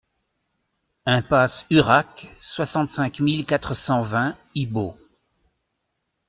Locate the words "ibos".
4.55-4.97